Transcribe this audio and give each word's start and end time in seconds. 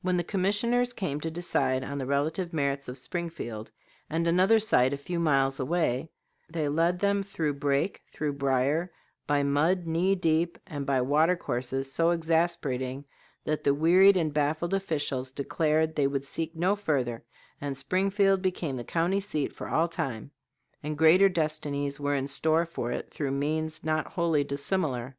When 0.00 0.16
the 0.16 0.24
commissioners 0.24 0.92
came 0.92 1.20
to 1.20 1.30
decide 1.30 1.84
on 1.84 1.98
the 1.98 2.04
relative 2.06 2.52
merits 2.52 2.88
of 2.88 2.98
Springfield 2.98 3.70
and 4.10 4.26
another 4.26 4.58
site 4.58 4.92
a 4.92 4.96
few 4.96 5.20
miles 5.20 5.60
away, 5.60 6.10
they 6.50 6.68
led 6.68 6.98
them 6.98 7.22
through 7.22 7.54
brake, 7.54 8.02
through 8.10 8.32
brier, 8.32 8.90
by 9.28 9.44
mud 9.44 9.86
knee 9.86 10.16
deep 10.16 10.58
and 10.66 10.84
by 10.84 11.00
water 11.00 11.36
courses 11.36 11.92
so 11.92 12.10
exasperating 12.10 13.04
that 13.44 13.62
the 13.62 13.72
wearied 13.72 14.16
and 14.16 14.34
baffled 14.34 14.74
officials 14.74 15.30
declared 15.30 15.94
they 15.94 16.08
would 16.08 16.24
seek 16.24 16.56
no 16.56 16.74
further, 16.74 17.22
and 17.60 17.78
Springfield 17.78 18.42
became 18.42 18.74
the 18.76 18.82
county 18.82 19.20
seat 19.20 19.52
for 19.52 19.68
all 19.68 19.86
time; 19.86 20.32
and 20.82 20.98
greater 20.98 21.28
destinies 21.28 22.00
were 22.00 22.16
in 22.16 22.26
store 22.26 22.66
for 22.66 22.90
it 22.90 23.12
through 23.14 23.30
means 23.30 23.84
not 23.84 24.08
wholly 24.08 24.42
dissimilar. 24.42 25.16